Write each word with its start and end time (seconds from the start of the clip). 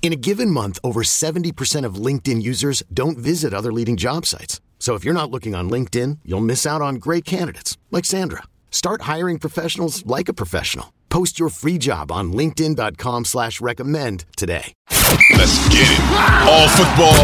In 0.00 0.12
a 0.12 0.16
given 0.16 0.50
month, 0.50 0.78
over 0.82 1.02
70% 1.02 1.84
of 1.84 1.96
LinkedIn 1.96 2.40
users 2.40 2.82
don't 2.94 3.18
visit 3.18 3.52
other 3.52 3.72
leading 3.72 3.98
job 3.98 4.24
sites. 4.24 4.62
So 4.78 4.94
if 4.94 5.04
you're 5.04 5.12
not 5.12 5.30
looking 5.30 5.54
on 5.54 5.68
LinkedIn, 5.68 6.20
you'll 6.24 6.40
miss 6.40 6.64
out 6.64 6.80
on 6.80 6.94
great 6.94 7.26
candidates 7.26 7.76
like 7.90 8.06
Sandra. 8.06 8.44
Start 8.70 9.02
hiring 9.02 9.38
professionals 9.38 10.06
like 10.06 10.30
a 10.30 10.32
professional. 10.32 10.94
Post 11.10 11.38
your 11.38 11.50
free 11.50 11.76
job 11.78 12.10
on 12.10 12.32
LinkedIn.com 12.32 13.26
slash 13.26 13.60
recommend 13.60 14.24
today. 14.36 14.72
Let's 15.32 15.58
get 15.68 15.88
it. 15.88 16.00
All 16.46 16.68
football, 16.78 17.18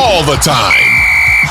all 0.00 0.22
the 0.24 0.38
time. 0.40 0.86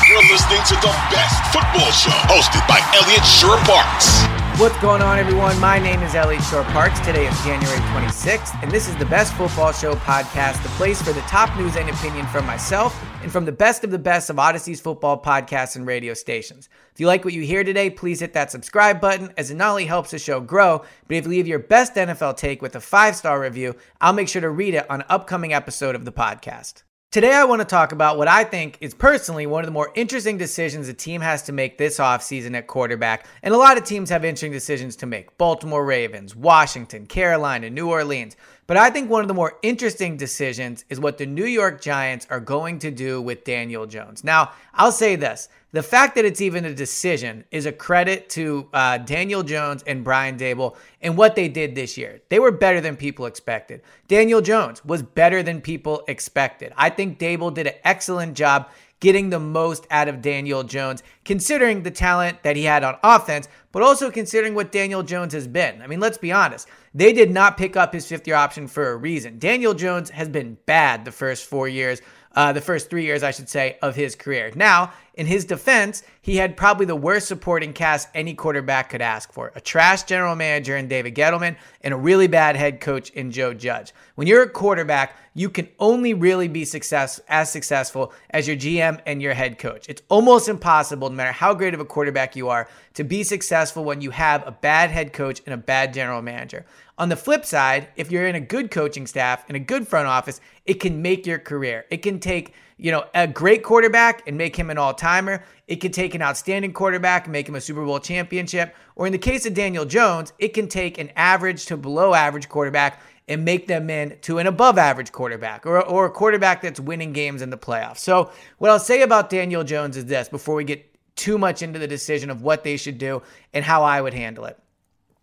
You're 0.08 0.24
listening 0.32 0.62
to 0.66 0.74
the 0.74 0.94
best 1.12 1.52
football 1.52 1.90
show 1.92 2.16
hosted 2.32 2.66
by 2.66 2.80
Elliot 2.96 3.24
Shorr-Parks. 3.24 4.39
What's 4.60 4.78
going 4.82 5.00
on, 5.00 5.18
everyone? 5.18 5.58
My 5.58 5.78
name 5.78 6.02
is 6.02 6.14
Elliot 6.14 6.42
Shorr-Parks. 6.42 7.00
Today 7.00 7.26
is 7.26 7.34
January 7.44 7.78
26th, 7.78 8.62
and 8.62 8.70
this 8.70 8.90
is 8.90 8.96
the 8.96 9.06
Best 9.06 9.32
Football 9.32 9.72
Show 9.72 9.94
podcast, 9.94 10.62
the 10.62 10.68
place 10.76 11.00
for 11.00 11.14
the 11.14 11.22
top 11.22 11.56
news 11.58 11.76
and 11.76 11.88
opinion 11.88 12.26
from 12.26 12.44
myself 12.44 13.02
and 13.22 13.32
from 13.32 13.46
the 13.46 13.52
best 13.52 13.84
of 13.84 13.90
the 13.90 13.98
best 13.98 14.28
of 14.28 14.36
Audacy's 14.38 14.78
football 14.78 15.18
podcasts 15.18 15.76
and 15.76 15.86
radio 15.86 16.12
stations. 16.12 16.68
If 16.92 17.00
you 17.00 17.06
like 17.06 17.24
what 17.24 17.32
you 17.32 17.40
hear 17.40 17.64
today, 17.64 17.88
please 17.88 18.20
hit 18.20 18.34
that 18.34 18.50
subscribe 18.50 19.00
button 19.00 19.32
as 19.38 19.50
it 19.50 19.54
not 19.54 19.70
only 19.70 19.86
helps 19.86 20.10
the 20.10 20.18
show 20.18 20.40
grow, 20.40 20.84
but 21.08 21.16
if 21.16 21.24
you 21.24 21.30
leave 21.30 21.48
your 21.48 21.58
best 21.58 21.94
NFL 21.94 22.36
take 22.36 22.60
with 22.60 22.76
a 22.76 22.80
five 22.80 23.16
star 23.16 23.40
review, 23.40 23.74
I'll 24.02 24.12
make 24.12 24.28
sure 24.28 24.42
to 24.42 24.50
read 24.50 24.74
it 24.74 24.90
on 24.90 25.00
an 25.00 25.06
upcoming 25.08 25.54
episode 25.54 25.94
of 25.94 26.04
the 26.04 26.12
podcast. 26.12 26.82
Today, 27.12 27.32
I 27.32 27.42
want 27.42 27.60
to 27.60 27.66
talk 27.66 27.90
about 27.90 28.18
what 28.18 28.28
I 28.28 28.44
think 28.44 28.78
is 28.80 28.94
personally 28.94 29.44
one 29.44 29.64
of 29.64 29.66
the 29.66 29.72
more 29.72 29.90
interesting 29.96 30.38
decisions 30.38 30.86
a 30.86 30.94
team 30.94 31.20
has 31.22 31.42
to 31.42 31.52
make 31.52 31.76
this 31.76 31.98
offseason 31.98 32.56
at 32.56 32.68
quarterback. 32.68 33.26
And 33.42 33.52
a 33.52 33.58
lot 33.58 33.76
of 33.76 33.82
teams 33.82 34.10
have 34.10 34.24
interesting 34.24 34.52
decisions 34.52 34.94
to 34.94 35.06
make 35.06 35.36
Baltimore 35.36 35.84
Ravens, 35.84 36.36
Washington, 36.36 37.06
Carolina, 37.06 37.68
New 37.68 37.90
Orleans. 37.90 38.36
But 38.68 38.76
I 38.76 38.90
think 38.90 39.10
one 39.10 39.22
of 39.22 39.26
the 39.26 39.34
more 39.34 39.58
interesting 39.62 40.16
decisions 40.16 40.84
is 40.88 41.00
what 41.00 41.18
the 41.18 41.26
New 41.26 41.46
York 41.46 41.80
Giants 41.80 42.28
are 42.30 42.38
going 42.38 42.78
to 42.78 42.92
do 42.92 43.20
with 43.20 43.42
Daniel 43.42 43.86
Jones. 43.86 44.22
Now, 44.22 44.52
I'll 44.72 44.92
say 44.92 45.16
this 45.16 45.48
the 45.72 45.82
fact 45.82 46.16
that 46.16 46.24
it's 46.24 46.40
even 46.40 46.64
a 46.64 46.74
decision 46.74 47.44
is 47.50 47.66
a 47.66 47.72
credit 47.72 48.28
to 48.30 48.68
uh, 48.72 48.98
Daniel 48.98 49.42
Jones 49.42 49.84
and 49.86 50.02
Brian 50.02 50.36
Daboll 50.36 50.76
and 51.00 51.16
what 51.16 51.36
they 51.36 51.48
did 51.48 51.74
this 51.74 51.96
year. 51.96 52.20
They 52.28 52.40
were 52.40 52.50
better 52.50 52.80
than 52.80 52.96
people 52.96 53.26
expected. 53.26 53.82
Daniel 54.08 54.40
Jones 54.40 54.84
was 54.84 55.02
better 55.02 55.42
than 55.42 55.60
people 55.60 56.02
expected. 56.08 56.72
I 56.76 56.90
think 56.90 57.18
Daboll 57.18 57.54
did 57.54 57.68
an 57.68 57.74
excellent 57.84 58.36
job 58.36 58.68
getting 58.98 59.30
the 59.30 59.40
most 59.40 59.86
out 59.90 60.08
of 60.08 60.20
Daniel 60.20 60.62
Jones, 60.62 61.02
considering 61.24 61.82
the 61.82 61.90
talent 61.90 62.42
that 62.42 62.56
he 62.56 62.64
had 62.64 62.84
on 62.84 62.98
offense, 63.02 63.48
but 63.72 63.82
also 63.82 64.10
considering 64.10 64.54
what 64.54 64.72
Daniel 64.72 65.02
Jones 65.02 65.32
has 65.32 65.48
been. 65.48 65.80
I 65.80 65.86
mean, 65.86 66.00
let's 66.00 66.18
be 66.18 66.32
honest. 66.32 66.68
They 66.92 67.14
did 67.14 67.30
not 67.30 67.56
pick 67.56 67.76
up 67.76 67.94
his 67.94 68.06
fifth 68.06 68.26
year 68.26 68.36
option 68.36 68.66
for 68.66 68.90
a 68.90 68.96
reason. 68.96 69.38
Daniel 69.38 69.72
Jones 69.72 70.10
has 70.10 70.28
been 70.28 70.58
bad 70.66 71.06
the 71.06 71.12
first 71.12 71.46
four 71.46 71.66
years 71.66 72.02
uh, 72.34 72.52
the 72.52 72.60
first 72.60 72.90
three 72.90 73.04
years, 73.04 73.22
I 73.22 73.30
should 73.30 73.48
say, 73.48 73.78
of 73.82 73.96
his 73.96 74.14
career. 74.14 74.52
Now, 74.54 74.92
in 75.20 75.26
his 75.26 75.44
defense, 75.44 76.02
he 76.22 76.38
had 76.38 76.56
probably 76.56 76.86
the 76.86 76.96
worst 76.96 77.28
supporting 77.28 77.74
cast 77.74 78.08
any 78.14 78.32
quarterback 78.32 78.88
could 78.88 79.02
ask 79.02 79.30
for 79.34 79.52
a 79.54 79.60
trash 79.60 80.04
general 80.04 80.34
manager 80.34 80.78
in 80.78 80.88
David 80.88 81.14
Gettleman 81.14 81.56
and 81.82 81.92
a 81.92 81.96
really 81.98 82.26
bad 82.26 82.56
head 82.56 82.80
coach 82.80 83.10
in 83.10 83.30
Joe 83.30 83.52
Judge. 83.52 83.92
When 84.14 84.26
you're 84.26 84.44
a 84.44 84.48
quarterback, 84.48 85.18
you 85.34 85.50
can 85.50 85.68
only 85.78 86.14
really 86.14 86.48
be 86.48 86.64
success 86.64 87.20
as 87.28 87.52
successful 87.52 88.14
as 88.30 88.48
your 88.48 88.56
GM 88.56 88.98
and 89.04 89.20
your 89.20 89.34
head 89.34 89.58
coach. 89.58 89.90
It's 89.90 90.00
almost 90.08 90.48
impossible, 90.48 91.10
no 91.10 91.16
matter 91.16 91.32
how 91.32 91.52
great 91.52 91.74
of 91.74 91.80
a 91.80 91.84
quarterback 91.84 92.34
you 92.34 92.48
are, 92.48 92.66
to 92.94 93.04
be 93.04 93.22
successful 93.22 93.84
when 93.84 94.00
you 94.00 94.12
have 94.12 94.46
a 94.46 94.52
bad 94.52 94.90
head 94.90 95.12
coach 95.12 95.42
and 95.44 95.52
a 95.52 95.58
bad 95.58 95.92
general 95.92 96.22
manager. 96.22 96.64
On 96.96 97.10
the 97.10 97.16
flip 97.16 97.44
side, 97.44 97.88
if 97.96 98.10
you're 98.10 98.26
in 98.26 98.34
a 98.34 98.40
good 98.40 98.70
coaching 98.70 99.06
staff 99.06 99.44
and 99.48 99.56
a 99.56 99.60
good 99.60 99.86
front 99.86 100.06
office, 100.06 100.40
it 100.64 100.80
can 100.80 101.00
make 101.00 101.26
your 101.26 101.38
career. 101.38 101.84
It 101.90 101.98
can 101.98 102.20
take, 102.20 102.54
you 102.80 102.90
know, 102.90 103.04
a 103.14 103.26
great 103.26 103.62
quarterback 103.62 104.26
and 104.26 104.38
make 104.38 104.56
him 104.56 104.70
an 104.70 104.78
all-timer. 104.78 105.44
It 105.68 105.76
can 105.76 105.92
take 105.92 106.14
an 106.14 106.22
outstanding 106.22 106.72
quarterback 106.72 107.24
and 107.24 107.32
make 107.32 107.48
him 107.48 107.54
a 107.54 107.60
Super 107.60 107.84
Bowl 107.84 108.00
championship. 108.00 108.74
Or 108.96 109.06
in 109.06 109.12
the 109.12 109.18
case 109.18 109.44
of 109.44 109.54
Daniel 109.54 109.84
Jones, 109.84 110.32
it 110.38 110.54
can 110.54 110.66
take 110.66 110.98
an 110.98 111.10
average 111.14 111.66
to 111.66 111.76
below 111.76 112.14
average 112.14 112.48
quarterback 112.48 113.00
and 113.28 113.44
make 113.44 113.66
them 113.66 113.90
into 113.90 114.38
an 114.38 114.46
above 114.46 114.78
average 114.78 115.12
quarterback 115.12 115.66
or, 115.66 115.80
or 115.86 116.06
a 116.06 116.10
quarterback 116.10 116.62
that's 116.62 116.80
winning 116.80 117.12
games 117.12 117.42
in 117.42 117.50
the 117.50 117.58
playoffs. 117.58 117.98
So, 117.98 118.32
what 118.58 118.70
I'll 118.70 118.78
say 118.78 119.02
about 119.02 119.30
Daniel 119.30 119.62
Jones 119.62 119.96
is 119.96 120.06
this 120.06 120.28
before 120.28 120.56
we 120.56 120.64
get 120.64 120.84
too 121.16 121.38
much 121.38 121.62
into 121.62 121.78
the 121.78 121.86
decision 121.86 122.30
of 122.30 122.42
what 122.42 122.64
they 122.64 122.76
should 122.76 122.98
do 122.98 123.22
and 123.52 123.64
how 123.64 123.84
I 123.84 124.00
would 124.00 124.14
handle 124.14 124.46
it. 124.46 124.58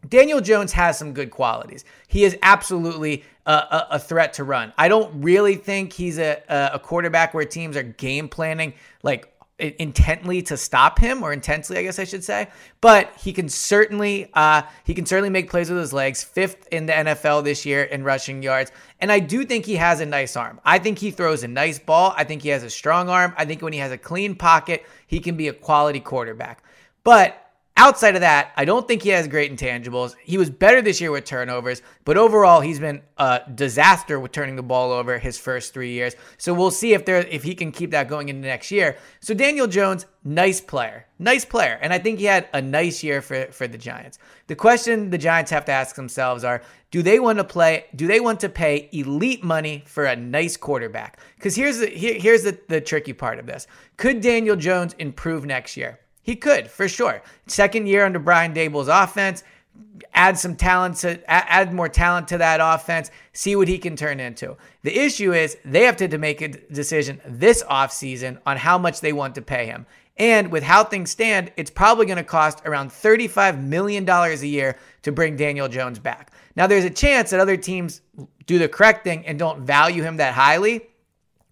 Daniel 0.08 0.42
Jones 0.42 0.72
has 0.74 0.98
some 0.98 1.14
good 1.14 1.32
qualities. 1.32 1.84
He 2.08 2.24
is 2.24 2.38
absolutely 2.44 3.24
a, 3.46 3.52
a, 3.52 3.88
a 3.92 4.00
threat 4.00 4.34
to 4.34 4.44
run. 4.44 4.74
I 4.78 4.88
don't 4.88 5.22
really 5.22 5.56
think 5.56 5.94
he's 5.94 6.20
a, 6.20 6.42
a 6.50 6.80
quarterback 6.80 7.34
where 7.34 7.46
teams 7.46 7.76
are 7.76 7.84
game 7.84 8.30
planning 8.30 8.74
like 9.04 9.34
intently 9.60 10.44
to 10.44 10.56
stop 10.56 11.00
him 11.00 11.24
or 11.24 11.34
intensely 11.34 11.80
i 11.80 11.82
guess 11.82 11.98
i 11.98 12.04
should 12.04 12.24
say. 12.24 12.48
But 12.80 13.12
he 13.18 13.34
can 13.34 13.50
certainly 13.50 14.30
uh, 14.36 14.62
he 14.84 14.94
can 14.94 15.08
certainly 15.08 15.32
make 15.32 15.50
plays 15.50 15.70
with 15.70 15.80
his 15.80 15.94
legs. 15.94 16.24
Fifth 16.24 16.68
in 16.72 16.86
the 16.86 16.94
nfl 16.94 17.44
this 17.44 17.66
year 17.66 17.84
in 17.84 18.04
rushing 18.04 18.44
yards. 18.44 18.72
And 19.00 19.12
i 19.12 19.20
do 19.20 19.44
think 19.46 19.66
he 19.66 19.76
has 19.78 20.00
a 20.00 20.06
nice 20.06 20.36
arm. 20.36 20.62
I 20.64 20.78
think 20.78 21.00
he 21.00 21.10
throws 21.10 21.44
a 21.44 21.48
nice 21.48 21.80
ball. 21.80 22.14
I 22.16 22.24
think 22.24 22.44
he 22.44 22.50
has 22.50 22.62
a 22.62 22.70
strong 22.70 23.10
arm. 23.10 23.34
I 23.36 23.46
think 23.46 23.64
when 23.64 23.74
he 23.74 23.80
has 23.80 23.92
a 23.92 23.98
clean 23.98 24.36
pocket 24.36 24.86
he 25.08 25.20
can 25.20 25.36
be 25.36 25.48
a 25.48 25.54
quality 25.54 26.02
quarterback. 26.02 26.64
But 27.04 27.47
Outside 27.80 28.16
of 28.16 28.22
that, 28.22 28.54
I 28.58 28.66
don't 28.66 28.88
think 28.88 29.04
he 29.04 29.10
has 29.10 29.28
great 29.28 29.56
intangibles. 29.56 30.16
He 30.24 30.40
was 30.40 30.50
better 30.50 30.82
this 30.82 31.00
year 31.00 31.12
with 31.12 31.26
turnovers, 31.26 31.84
but 32.06 32.18
overall, 32.18 32.60
he's 32.60 32.80
been 32.80 33.04
a 33.20 33.42
disaster 33.54 34.20
with 34.20 34.32
turning 34.32 34.56
the 34.56 34.64
ball 34.64 34.92
over 34.92 35.20
his 35.20 35.38
first 35.38 35.76
three 35.76 35.92
years. 35.92 36.16
So 36.40 36.56
we'll 36.56 36.72
see 36.72 36.96
if 36.96 37.06
there 37.06 37.20
if 37.20 37.44
he 37.44 37.54
can 37.54 37.72
keep 37.72 37.92
that 37.92 38.08
going 38.08 38.30
into 38.30 38.48
next 38.48 38.72
year. 38.72 38.98
So 39.20 39.36
Daniel 39.36 39.68
Jones, 39.68 40.08
nice 40.24 40.60
player, 40.60 41.06
nice 41.20 41.46
player, 41.46 41.78
and 41.80 41.94
I 41.94 42.00
think 42.00 42.18
he 42.18 42.26
had 42.26 42.50
a 42.52 42.62
nice 42.64 43.04
year 43.04 43.22
for 43.22 43.46
for 43.52 43.68
the 43.68 43.78
Giants. 43.78 44.18
The 44.48 44.56
question 44.56 45.12
the 45.12 45.20
Giants 45.20 45.52
have 45.52 45.66
to 45.66 45.72
ask 45.72 45.96
themselves 45.96 46.44
are: 46.44 46.64
Do 46.90 47.04
they 47.04 47.20
want 47.20 47.38
to 47.38 47.44
play? 47.44 47.86
Do 47.96 48.08
they 48.08 48.20
want 48.20 48.40
to 48.40 48.50
pay 48.50 48.90
elite 48.92 49.44
money 49.44 49.84
for 49.86 50.06
a 50.06 50.16
nice 50.16 50.58
quarterback? 50.58 51.20
Because 51.36 51.56
here's 51.56 51.78
the 51.78 51.86
here, 51.86 52.16
here's 52.16 52.42
the, 52.42 52.58
the 52.70 52.82
tricky 52.82 53.14
part 53.14 53.38
of 53.38 53.46
this: 53.46 53.68
Could 53.98 54.22
Daniel 54.22 54.56
Jones 54.56 54.96
improve 54.98 55.46
next 55.46 55.78
year? 55.78 56.00
He 56.28 56.36
could, 56.36 56.70
for 56.70 56.90
sure. 56.90 57.24
Second 57.48 57.88
year 57.88 58.06
under 58.06 58.20
Brian 58.20 58.54
Daboll's 58.54 58.90
offense, 58.90 59.46
add 60.14 60.38
some 60.38 60.58
talent 60.58 60.98
to 60.98 61.18
add 61.32 61.74
more 61.74 61.88
talent 61.88 62.28
to 62.28 62.38
that 62.40 62.60
offense, 62.62 63.12
see 63.32 63.56
what 63.56 63.70
he 63.70 63.78
can 63.78 63.96
turn 63.96 64.20
into. 64.20 64.58
The 64.84 65.00
issue 65.00 65.32
is 65.32 65.56
they 65.64 65.84
have 65.84 65.96
to 65.96 66.18
make 66.18 66.42
a 66.42 66.50
decision 66.50 67.22
this 67.26 67.64
offseason 67.64 68.40
on 68.46 68.58
how 68.58 68.78
much 68.78 69.00
they 69.00 69.14
want 69.14 69.36
to 69.36 69.42
pay 69.42 69.68
him. 69.68 69.86
And 70.18 70.52
with 70.52 70.64
how 70.64 70.84
things 70.84 71.12
stand, 71.12 71.54
it's 71.56 71.72
probably 71.72 72.06
going 72.06 72.18
to 72.18 72.26
cost 72.26 72.62
around 72.66 72.90
$35 72.90 73.64
million 73.64 74.10
a 74.10 74.36
year 74.36 74.78
to 75.04 75.14
bring 75.14 75.38
Daniel 75.38 75.70
Jones 75.70 75.98
back. 75.98 76.34
Now, 76.58 76.68
there's 76.68 76.84
a 76.84 76.90
chance 76.90 77.30
that 77.30 77.40
other 77.40 77.56
teams 77.56 78.02
do 78.46 78.60
the 78.60 78.68
correct 78.68 79.06
thing 79.06 79.26
and 79.26 79.40
don't 79.40 79.62
value 79.62 80.04
him 80.04 80.18
that 80.18 80.34
highly. 80.34 80.88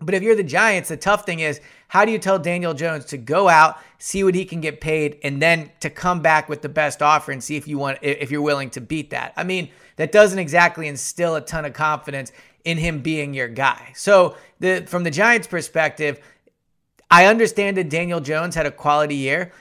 But 0.02 0.16
if 0.16 0.22
you're 0.22 0.36
the 0.36 0.44
Giants, 0.44 0.90
the 0.90 0.98
tough 0.98 1.26
thing 1.26 1.40
is 1.40 1.62
how 1.88 2.06
do 2.06 2.12
you 2.12 2.20
tell 2.20 2.40
Daniel 2.40 2.74
Jones 2.74 3.06
to 3.06 3.18
go 3.18 3.48
out, 3.48 3.78
see 4.00 4.24
what 4.24 4.36
he 4.36 4.46
can 4.46 4.62
get 4.62 4.82
paid, 4.82 5.20
and 5.24 5.42
then 5.42 5.72
to 5.80 5.90
come 5.90 6.22
back 6.22 6.50
with 6.50 6.62
the 6.62 6.70
best 6.70 7.02
offer 7.02 7.32
and 7.32 7.44
see 7.44 7.56
if 7.56 7.68
you 7.68 7.78
want 7.78 8.00
if 8.02 8.32
you're 8.32 8.42
willing 8.42 8.70
to 8.72 8.82
beat 8.82 9.12
that? 9.12 9.34
I 9.38 9.44
mean, 9.44 9.70
that 9.98 10.12
doesn't 10.12 10.40
exactly 10.40 10.88
instill 10.88 11.36
a 11.36 11.42
ton 11.42 11.66
of 11.66 11.74
confidence 11.74 12.32
in 12.64 12.78
him 12.78 13.02
being 13.02 13.34
your 13.34 13.48
guy. 13.48 13.92
So 13.96 14.36
the 14.60 14.86
from 14.88 15.04
the 15.04 15.12
Giants' 15.12 15.48
perspective, 15.48 16.20
I 17.10 17.28
understand 17.28 17.78
that 17.78 17.90
Daniel 17.90 18.20
Jones 18.20 18.56
had 18.56 18.66
a 18.66 18.72
quality 18.72 19.16
year. 19.16 19.52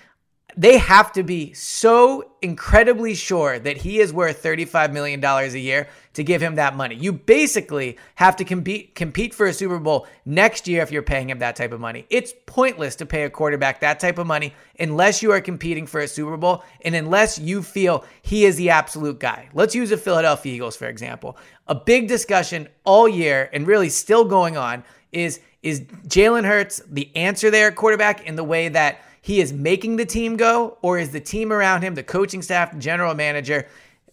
They 0.56 0.78
have 0.78 1.12
to 1.12 1.22
be 1.22 1.52
so 1.52 2.30
incredibly 2.40 3.14
sure 3.14 3.58
that 3.58 3.76
he 3.76 3.98
is 3.98 4.12
worth 4.12 4.42
$35 4.42 4.92
million 4.92 5.24
a 5.24 5.48
year 5.56 5.88
to 6.12 6.22
give 6.22 6.40
him 6.40 6.54
that 6.54 6.76
money. 6.76 6.94
You 6.94 7.12
basically 7.12 7.98
have 8.14 8.36
to 8.36 8.44
compete 8.44 8.94
compete 8.94 9.34
for 9.34 9.46
a 9.46 9.52
Super 9.52 9.78
Bowl 9.78 10.06
next 10.24 10.68
year 10.68 10.82
if 10.82 10.92
you're 10.92 11.02
paying 11.02 11.30
him 11.30 11.40
that 11.40 11.56
type 11.56 11.72
of 11.72 11.80
money. 11.80 12.06
It's 12.08 12.32
pointless 12.46 12.94
to 12.96 13.06
pay 13.06 13.24
a 13.24 13.30
quarterback 13.30 13.80
that 13.80 13.98
type 13.98 14.18
of 14.18 14.26
money 14.26 14.54
unless 14.78 15.22
you 15.22 15.32
are 15.32 15.40
competing 15.40 15.86
for 15.86 16.00
a 16.00 16.08
Super 16.08 16.36
Bowl 16.36 16.62
and 16.82 16.94
unless 16.94 17.38
you 17.38 17.62
feel 17.62 18.04
he 18.22 18.44
is 18.44 18.56
the 18.56 18.70
absolute 18.70 19.18
guy. 19.18 19.48
Let's 19.54 19.74
use 19.74 19.90
the 19.90 19.96
Philadelphia 19.96 20.54
Eagles 20.54 20.76
for 20.76 20.86
example. 20.86 21.36
A 21.66 21.74
big 21.74 22.06
discussion 22.06 22.68
all 22.84 23.08
year 23.08 23.50
and 23.52 23.66
really 23.66 23.88
still 23.88 24.24
going 24.24 24.56
on 24.56 24.84
is 25.10 25.40
is 25.62 25.80
Jalen 26.06 26.44
Hurts 26.44 26.82
the 26.86 27.10
answer 27.16 27.50
there 27.50 27.72
quarterback 27.72 28.26
in 28.26 28.36
the 28.36 28.44
way 28.44 28.68
that 28.68 29.00
he 29.24 29.40
is 29.40 29.54
making 29.54 29.96
the 29.96 30.04
team 30.04 30.36
go, 30.36 30.76
or 30.82 30.98
is 30.98 31.08
the 31.08 31.18
team 31.18 31.50
around 31.50 31.80
him, 31.80 31.94
the 31.94 32.02
coaching 32.02 32.42
staff, 32.42 32.76
general 32.76 33.14
manager, 33.14 33.66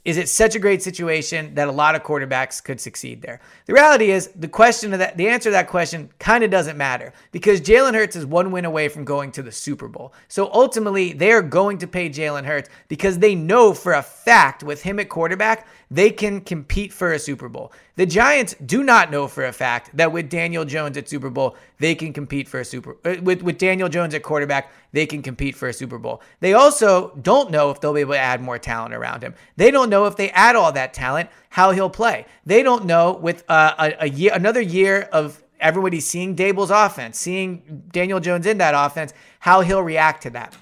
is 0.05 0.17
it 0.17 0.29
such 0.29 0.55
a 0.55 0.59
great 0.59 0.81
situation 0.81 1.53
that 1.55 1.67
a 1.67 1.71
lot 1.71 1.95
of 1.95 2.01
quarterbacks 2.01 2.63
could 2.63 2.79
succeed 2.79 3.21
there? 3.21 3.41
The 3.65 3.73
reality 3.73 4.09
is 4.09 4.29
the 4.29 4.47
question 4.47 4.93
of 4.93 4.99
that, 4.99 5.17
the 5.17 5.27
answer 5.27 5.49
to 5.49 5.51
that 5.51 5.67
question 5.67 6.09
kind 6.17 6.45
of 6.45 6.49
doesn't 6.49 6.77
matter 6.77 7.11
because 7.33 7.59
Jalen 7.59 7.93
Hurts 7.93 8.15
is 8.15 8.25
one 8.25 8.51
win 8.51 8.63
away 8.63 8.87
from 8.87 9.03
going 9.03 9.33
to 9.33 9.43
the 9.43 9.51
Super 9.51 9.89
Bowl. 9.89 10.13
So 10.29 10.49
ultimately, 10.53 11.11
they 11.11 11.33
are 11.33 11.41
going 11.41 11.77
to 11.79 11.87
pay 11.87 12.09
Jalen 12.09 12.45
Hurts 12.45 12.69
because 12.87 13.19
they 13.19 13.35
know 13.35 13.73
for 13.73 13.91
a 13.91 14.01
fact 14.01 14.63
with 14.63 14.81
him 14.81 14.97
at 14.97 15.09
quarterback 15.09 15.67
they 15.91 16.09
can 16.09 16.39
compete 16.39 16.93
for 16.93 17.11
a 17.11 17.19
Super 17.19 17.49
Bowl. 17.49 17.73
The 17.97 18.05
Giants 18.05 18.55
do 18.65 18.81
not 18.81 19.11
know 19.11 19.27
for 19.27 19.45
a 19.45 19.51
fact 19.51 19.95
that 19.97 20.11
with 20.11 20.29
Daniel 20.29 20.63
Jones 20.63 20.97
at 20.97 21.09
Super 21.09 21.29
Bowl, 21.29 21.57
they 21.79 21.93
can 21.95 22.13
compete 22.13 22.47
for 22.47 22.61
a 22.61 22.65
Super 22.65 22.97
uh, 23.03 23.17
with 23.21 23.43
with 23.43 23.57
Daniel 23.57 23.89
Jones 23.89 24.13
at 24.13 24.23
quarterback, 24.23 24.71
they 24.93 25.05
can 25.05 25.21
compete 25.21 25.53
for 25.55 25.67
a 25.67 25.73
Super 25.73 25.99
Bowl. 25.99 26.21
They 26.39 26.53
also 26.53 27.15
don't 27.21 27.51
know 27.51 27.69
if 27.69 27.81
they'll 27.81 27.93
be 27.93 28.01
able 28.01 28.13
to 28.13 28.19
add 28.19 28.41
more 28.41 28.57
talent 28.57 28.93
around 28.93 29.21
him. 29.21 29.35
They 29.57 29.69
don't 29.69 29.89
know 29.89 30.05
if 30.05 30.15
they 30.15 30.31
add 30.31 30.55
all 30.55 30.71
that 30.71 30.93
talent 30.93 31.29
how 31.49 31.71
he'll 31.71 31.89
play. 31.89 32.25
They 32.45 32.63
don't 32.63 32.85
know 32.85 33.11
with 33.11 33.43
uh, 33.49 33.75
a, 33.77 34.05
a 34.05 34.09
year 34.09 34.31
another 34.33 34.61
year 34.61 35.09
of 35.11 35.43
everybody 35.59 35.99
seeing 35.99 36.35
Daboll's 36.35 36.71
offense, 36.71 37.19
seeing 37.19 37.83
Daniel 37.91 38.21
Jones 38.21 38.45
in 38.45 38.57
that 38.59 38.73
offense, 38.73 39.13
how 39.39 39.59
he'll 39.61 39.83
react 39.83 40.23
to 40.23 40.29
that. 40.31 40.55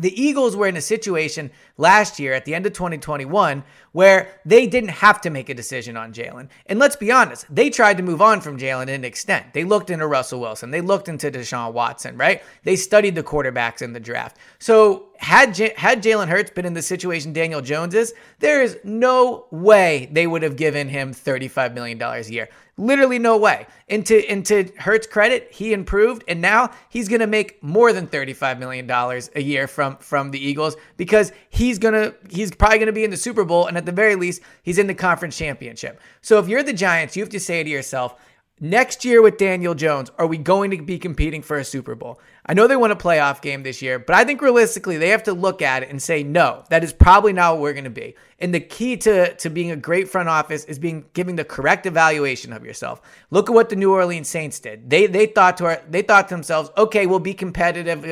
The 0.00 0.20
Eagles 0.20 0.56
were 0.56 0.66
in 0.66 0.76
a 0.76 0.80
situation 0.80 1.50
last 1.76 2.18
year 2.18 2.32
at 2.32 2.44
the 2.44 2.54
end 2.54 2.66
of 2.66 2.72
2021 2.72 3.62
where 3.92 4.40
they 4.44 4.66
didn't 4.66 4.90
have 4.90 5.20
to 5.20 5.30
make 5.30 5.48
a 5.48 5.54
decision 5.54 5.96
on 5.96 6.12
Jalen. 6.12 6.48
And 6.66 6.78
let's 6.78 6.96
be 6.96 7.10
honest, 7.10 7.46
they 7.54 7.70
tried 7.70 7.96
to 7.96 8.02
move 8.02 8.22
on 8.22 8.40
from 8.40 8.58
Jalen 8.58 8.84
in 8.84 8.88
an 8.90 9.04
extent. 9.04 9.52
They 9.52 9.64
looked 9.64 9.90
into 9.90 10.06
Russell 10.06 10.40
Wilson, 10.40 10.70
they 10.70 10.80
looked 10.80 11.08
into 11.08 11.30
Deshaun 11.30 11.72
Watson, 11.72 12.16
right? 12.16 12.42
They 12.62 12.76
studied 12.76 13.14
the 13.14 13.22
quarterbacks 13.22 13.82
in 13.82 13.92
the 13.92 14.00
draft. 14.00 14.38
So 14.58 15.08
had 15.18 15.54
J- 15.54 15.74
had 15.76 16.02
Jalen 16.02 16.28
Hurts 16.28 16.50
been 16.50 16.64
in 16.64 16.74
the 16.74 16.82
situation 16.82 17.32
Daniel 17.32 17.60
Jones 17.60 17.94
is, 17.94 18.14
there 18.38 18.62
is 18.62 18.78
no 18.84 19.46
way 19.50 20.08
they 20.12 20.26
would 20.26 20.42
have 20.42 20.56
given 20.56 20.88
him 20.88 21.12
$35 21.12 21.74
million 21.74 22.00
a 22.00 22.20
year. 22.22 22.48
Literally 22.80 23.18
no 23.18 23.36
way. 23.36 23.66
And 23.90 24.06
to, 24.06 24.26
and 24.26 24.44
to 24.46 24.72
Hurts' 24.78 25.06
credit, 25.06 25.48
he 25.52 25.74
improved, 25.74 26.24
and 26.26 26.40
now 26.40 26.70
he's 26.88 27.08
going 27.08 27.20
to 27.20 27.26
make 27.26 27.62
more 27.62 27.92
than 27.92 28.06
$35 28.06 28.58
million 28.58 28.90
a 28.90 29.40
year 29.42 29.66
from, 29.66 29.98
from 29.98 30.30
the 30.30 30.42
Eagles 30.42 30.76
because 30.96 31.30
he's 31.50 31.78
going 31.78 31.92
to 31.92 32.14
he's 32.30 32.50
probably 32.50 32.78
going 32.78 32.86
to 32.86 32.92
be 32.92 33.04
in 33.04 33.10
the 33.10 33.18
Super 33.18 33.44
Bowl, 33.44 33.66
and 33.66 33.76
at 33.76 33.84
the 33.84 33.92
very 33.92 34.14
least, 34.14 34.40
he's 34.62 34.78
in 34.78 34.86
the 34.86 34.94
conference 34.94 35.36
championship. 35.36 36.00
So 36.22 36.38
if 36.38 36.48
you're 36.48 36.62
the 36.62 36.72
Giants, 36.72 37.16
you 37.16 37.22
have 37.22 37.30
to 37.30 37.40
say 37.40 37.62
to 37.62 37.68
yourself, 37.68 38.14
next 38.60 39.04
year 39.04 39.22
with 39.22 39.38
Daniel 39.38 39.74
Jones, 39.74 40.10
are 40.18 40.26
we 40.26 40.38
going 40.38 40.70
to 40.70 40.82
be 40.82 40.98
competing 40.98 41.42
for 41.42 41.56
a 41.56 41.64
Super 41.64 41.94
Bowl? 41.94 42.20
I 42.46 42.54
know 42.54 42.66
they 42.66 42.76
won 42.76 42.90
a 42.90 42.96
playoff 42.96 43.40
game 43.40 43.62
this 43.62 43.80
year, 43.80 43.98
but 43.98 44.14
I 44.14 44.24
think 44.24 44.42
realistically 44.42 44.98
they 44.98 45.08
have 45.08 45.22
to 45.24 45.32
look 45.32 45.62
at 45.62 45.82
it 45.82 45.90
and 45.90 46.00
say, 46.02 46.22
no, 46.22 46.64
that 46.68 46.84
is 46.84 46.92
probably 46.92 47.32
not 47.32 47.54
what 47.54 47.62
we're 47.62 47.72
going 47.72 47.84
to 47.84 47.90
be. 47.90 48.14
And 48.38 48.54
the 48.54 48.60
key 48.60 48.96
to, 48.98 49.34
to 49.34 49.50
being 49.50 49.70
a 49.70 49.76
great 49.76 50.08
front 50.08 50.28
office 50.28 50.64
is 50.64 50.78
being 50.78 51.04
giving 51.12 51.36
the 51.36 51.44
correct 51.44 51.86
evaluation 51.86 52.52
of 52.52 52.64
yourself. 52.64 53.02
Look 53.30 53.48
at 53.48 53.54
what 53.54 53.68
the 53.68 53.76
New 53.76 53.92
Orleans 53.92 54.28
Saints 54.28 54.58
did. 54.60 54.88
They 54.88 55.06
they 55.06 55.26
thought 55.26 55.56
to 55.58 55.66
our, 55.66 55.82
they 55.88 56.02
thought 56.02 56.28
to 56.28 56.34
themselves, 56.34 56.70
okay, 56.76 57.06
we'll 57.06 57.18
be 57.18 57.34
competitive. 57.34 58.04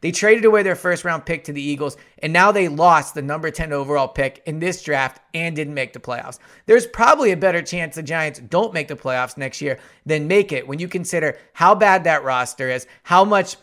They 0.00 0.12
traded 0.12 0.44
away 0.44 0.62
their 0.62 0.76
first 0.76 1.04
round 1.04 1.26
pick 1.26 1.44
to 1.44 1.52
the 1.52 1.62
Eagles, 1.62 1.96
and 2.18 2.32
now 2.32 2.52
they 2.52 2.68
lost 2.68 3.14
the 3.14 3.22
number 3.22 3.50
10 3.50 3.72
overall 3.72 4.08
pick 4.08 4.42
in 4.46 4.58
this 4.58 4.82
draft 4.82 5.20
and 5.34 5.56
didn't 5.56 5.74
make 5.74 5.92
the 5.92 6.00
playoffs. 6.00 6.38
There's 6.66 6.86
probably 6.86 7.32
a 7.32 7.36
better 7.36 7.62
chance 7.62 7.94
the 7.94 8.02
Giants 8.02 8.40
don't 8.40 8.74
make 8.74 8.88
the 8.88 8.96
playoffs 8.96 9.36
next 9.36 9.60
year 9.60 9.78
than 10.04 10.28
make 10.28 10.52
it 10.52 10.66
when 10.66 10.78
you 10.78 10.88
consider 10.88 11.38
how 11.52 11.74
bad 11.74 12.04
that 12.04 12.24
roster 12.24 12.68
is, 12.70 12.86
how 13.02 13.24
much 13.24 13.56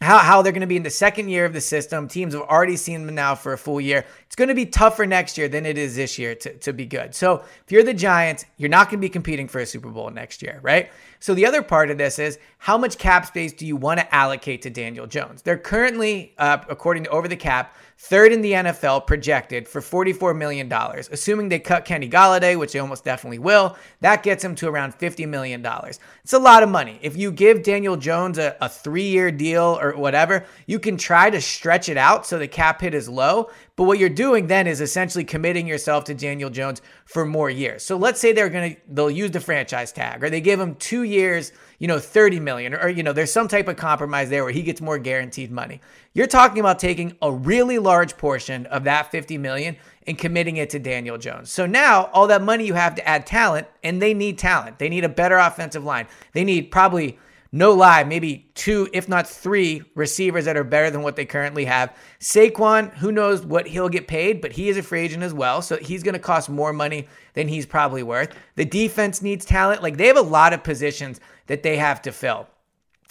how, 0.00 0.18
how 0.18 0.40
they're 0.40 0.52
going 0.52 0.62
to 0.62 0.66
be 0.66 0.76
in 0.76 0.82
the 0.82 0.90
second 0.90 1.28
year 1.28 1.44
of 1.44 1.52
the 1.52 1.60
system. 1.60 2.08
Teams 2.08 2.32
have 2.32 2.44
already 2.44 2.76
seen 2.76 3.04
them 3.04 3.14
now 3.14 3.34
for 3.34 3.52
a 3.52 3.58
full 3.58 3.80
year. 3.80 4.06
It's 4.30 4.36
going 4.36 4.46
to 4.46 4.54
be 4.54 4.66
tougher 4.66 5.06
next 5.06 5.36
year 5.36 5.48
than 5.48 5.66
it 5.66 5.76
is 5.76 5.96
this 5.96 6.16
year 6.16 6.36
to, 6.36 6.56
to 6.58 6.72
be 6.72 6.86
good. 6.86 7.16
So 7.16 7.42
if 7.64 7.72
you're 7.72 7.82
the 7.82 7.92
Giants, 7.92 8.44
you're 8.58 8.68
not 8.68 8.88
going 8.88 9.00
to 9.00 9.04
be 9.04 9.08
competing 9.08 9.48
for 9.48 9.58
a 9.58 9.66
Super 9.66 9.88
Bowl 9.88 10.08
next 10.08 10.40
year, 10.40 10.60
right? 10.62 10.88
So 11.18 11.34
the 11.34 11.44
other 11.46 11.62
part 11.62 11.90
of 11.90 11.98
this 11.98 12.20
is 12.20 12.38
how 12.58 12.78
much 12.78 12.96
cap 12.96 13.26
space 13.26 13.52
do 13.52 13.66
you 13.66 13.74
want 13.74 13.98
to 13.98 14.14
allocate 14.14 14.62
to 14.62 14.70
Daniel 14.70 15.08
Jones? 15.08 15.42
They're 15.42 15.58
currently, 15.58 16.32
uh, 16.38 16.58
according 16.68 17.04
to 17.04 17.10
Over 17.10 17.26
the 17.26 17.34
Cap, 17.34 17.74
third 17.98 18.32
in 18.32 18.40
the 18.40 18.52
NFL 18.52 19.06
projected 19.06 19.68
for 19.68 19.80
$44 19.80 20.34
million. 20.36 20.72
Assuming 20.72 21.48
they 21.50 21.58
cut 21.58 21.84
Kenny 21.84 22.08
Golladay, 22.08 22.58
which 22.58 22.72
they 22.72 22.78
almost 22.78 23.04
definitely 23.04 23.40
will, 23.40 23.76
that 24.00 24.22
gets 24.22 24.42
him 24.42 24.54
to 24.54 24.68
around 24.68 24.98
$50 24.98 25.28
million. 25.28 25.66
It's 26.22 26.32
a 26.32 26.38
lot 26.38 26.62
of 26.62 26.70
money. 26.70 26.98
If 27.02 27.16
you 27.16 27.32
give 27.32 27.62
Daniel 27.62 27.96
Jones 27.96 28.38
a, 28.38 28.56
a 28.60 28.68
three 28.68 29.08
year 29.08 29.30
deal 29.30 29.78
or 29.82 29.96
whatever, 29.96 30.46
you 30.66 30.78
can 30.78 30.96
try 30.96 31.28
to 31.28 31.40
stretch 31.40 31.90
it 31.90 31.98
out 31.98 32.26
so 32.26 32.38
the 32.38 32.48
cap 32.48 32.80
hit 32.80 32.94
is 32.94 33.08
low. 33.08 33.50
But 33.76 33.84
what 33.84 33.98
you're 33.98 34.08
doing 34.08 34.46
then 34.46 34.66
is 34.66 34.80
essentially 34.80 35.24
committing 35.24 35.66
yourself 35.66 36.04
to 36.04 36.14
Daniel 36.14 36.50
Jones 36.50 36.82
for 37.06 37.24
more 37.24 37.50
years. 37.50 37.82
So 37.82 37.96
let's 37.96 38.20
say 38.20 38.32
they're 38.32 38.48
going 38.48 38.74
to, 38.74 38.80
they'll 38.88 39.10
use 39.10 39.30
the 39.30 39.40
franchise 39.40 39.92
tag 39.92 40.22
or 40.22 40.30
they 40.30 40.40
give 40.40 40.60
him 40.60 40.74
two 40.76 41.02
years 41.02 41.52
you 41.80 41.88
know, 41.88 41.98
30 41.98 42.40
million 42.40 42.74
or, 42.74 42.88
you 42.88 43.02
know, 43.02 43.12
there's 43.12 43.32
some 43.32 43.48
type 43.48 43.66
of 43.66 43.76
compromise 43.76 44.28
there 44.28 44.44
where 44.44 44.52
he 44.52 44.62
gets 44.62 44.82
more 44.82 44.98
guaranteed 44.98 45.50
money. 45.50 45.80
You're 46.12 46.26
talking 46.26 46.60
about 46.60 46.78
taking 46.78 47.16
a 47.22 47.32
really 47.32 47.78
large 47.78 48.18
portion 48.18 48.66
of 48.66 48.84
that 48.84 49.10
50 49.10 49.38
million 49.38 49.76
and 50.06 50.18
committing 50.18 50.58
it 50.58 50.68
to 50.70 50.78
Daniel 50.78 51.16
Jones. 51.16 51.50
So 51.50 51.64
now 51.64 52.10
all 52.12 52.26
that 52.26 52.42
money 52.42 52.66
you 52.66 52.74
have 52.74 52.94
to 52.96 53.08
add 53.08 53.26
talent 53.26 53.66
and 53.82 54.00
they 54.00 54.12
need 54.12 54.36
talent. 54.36 54.78
They 54.78 54.90
need 54.90 55.04
a 55.04 55.08
better 55.08 55.38
offensive 55.38 55.82
line. 55.82 56.06
They 56.34 56.44
need 56.44 56.70
probably 56.70 57.18
no 57.52 57.72
lie, 57.72 58.04
maybe 58.04 58.50
two, 58.54 58.88
if 58.92 59.08
not 59.08 59.28
three 59.28 59.82
receivers 59.96 60.44
that 60.44 60.56
are 60.56 60.62
better 60.62 60.90
than 60.90 61.02
what 61.02 61.16
they 61.16 61.24
currently 61.24 61.64
have. 61.64 61.96
Saquon, 62.20 62.94
who 62.94 63.10
knows 63.10 63.44
what 63.44 63.66
he'll 63.66 63.88
get 63.88 64.06
paid, 64.06 64.40
but 64.40 64.52
he 64.52 64.68
is 64.68 64.76
a 64.76 64.82
free 64.82 65.00
agent 65.00 65.24
as 65.24 65.34
well. 65.34 65.60
So 65.60 65.76
he's 65.76 66.04
going 66.04 66.14
to 66.14 66.20
cost 66.20 66.48
more 66.48 66.72
money 66.72 67.08
than 67.34 67.48
he's 67.48 67.66
probably 67.66 68.04
worth. 68.04 68.36
The 68.54 68.64
defense 68.64 69.20
needs 69.20 69.44
talent. 69.44 69.82
Like 69.82 69.96
they 69.96 70.06
have 70.06 70.16
a 70.16 70.22
lot 70.22 70.52
of 70.52 70.62
positions 70.62 71.20
that 71.48 71.64
they 71.64 71.76
have 71.76 72.00
to 72.02 72.12
fill. 72.12 72.46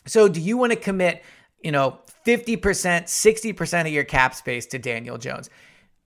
So 0.05 0.29
do 0.29 0.39
you 0.39 0.55
want 0.57 0.71
to 0.71 0.79
commit, 0.79 1.21
you 1.61 1.73
know, 1.73 1.99
50%, 2.25 2.59
60% 2.61 3.81
of 3.81 3.87
your 3.87 4.05
cap 4.05 4.33
space 4.35 4.65
to 4.67 4.79
Daniel 4.79 5.17
Jones? 5.17 5.49